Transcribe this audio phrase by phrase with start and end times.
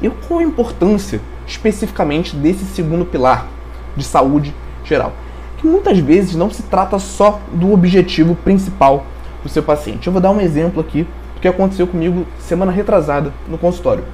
[0.00, 3.48] E qual a importância especificamente desse segundo pilar
[3.96, 4.54] de saúde
[4.84, 5.12] geral?
[5.58, 9.04] Que muitas vezes não se trata só do objetivo principal
[9.42, 10.06] do seu paciente.
[10.06, 11.02] Eu vou dar um exemplo aqui
[11.34, 14.04] do que aconteceu comigo semana retrasada no consultório.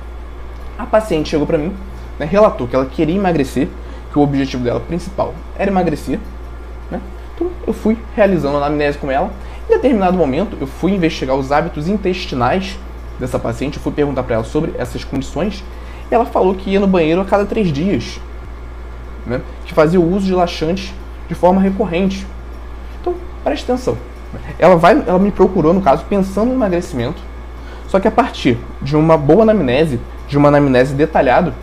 [0.78, 1.74] A paciente chegou para mim,
[2.18, 3.68] né, relatou que ela queria emagrecer,
[4.10, 6.18] que o objetivo dela principal era emagrecer.
[6.94, 7.00] Né?
[7.34, 9.30] Então eu fui realizando a anamnese com ela.
[9.68, 12.78] Em determinado momento, eu fui investigar os hábitos intestinais
[13.18, 15.64] dessa paciente, eu fui perguntar para ela sobre essas condições,
[16.10, 18.20] e ela falou que ia no banheiro a cada três dias,
[19.26, 19.40] né?
[19.64, 20.92] que fazia o uso de laxantes
[21.28, 22.26] de forma recorrente.
[23.00, 23.96] Então, preste atenção.
[24.58, 27.22] Ela, vai, ela me procurou, no caso, pensando no emagrecimento,
[27.88, 31.54] só que a partir de uma boa anamnese, de uma anamnese detalhada,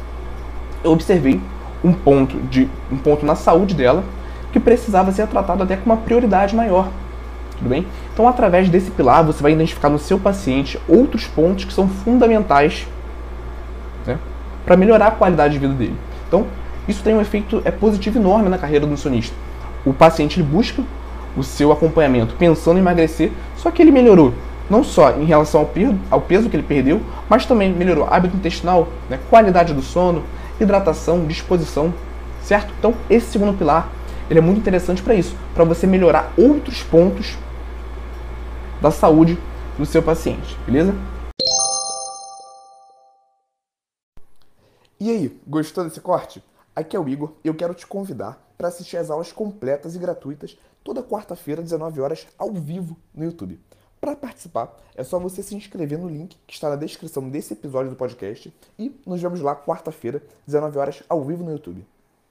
[0.84, 1.40] eu observei
[1.84, 4.04] um ponto, de, um ponto na saúde dela
[4.52, 6.90] que precisava ser tratado até com uma prioridade maior.
[7.58, 7.86] Tudo bem?
[8.14, 12.88] Então, através desse pilar, você vai identificar no seu paciente outros pontos que são fundamentais
[14.06, 14.18] né,
[14.66, 15.96] para melhorar a qualidade de vida dele.
[16.28, 16.48] Então,
[16.88, 19.36] isso tem um efeito é positivo enorme na carreira do nutricionista.
[19.86, 20.84] O paciente busca
[21.38, 24.34] o seu acompanhamento pensando em emagrecer, só que ele melhorou
[24.72, 28.38] não só em relação ao, peso, ao peso que ele perdeu, mas também melhorou hábito
[28.38, 30.24] intestinal, né, qualidade do sono,
[30.60, 31.94] hidratação, disposição,
[32.42, 32.74] certo?
[32.80, 33.90] Então, esse segundo pilar
[34.32, 37.38] ele é muito interessante para isso, para você melhorar outros pontos
[38.82, 39.38] da saúde
[39.78, 40.94] do seu paciente, beleza?
[44.98, 46.42] E aí, gostou desse corte?
[46.74, 50.00] Aqui é o Igor e eu quero te convidar para assistir as aulas completas e
[50.00, 53.60] gratuitas toda quarta-feira, 19 horas, ao vivo no YouTube.
[54.00, 57.90] Para participar, é só você se inscrever no link que está na descrição desse episódio
[57.90, 61.86] do podcast e nos vemos lá quarta-feira, 19 horas, ao vivo no YouTube.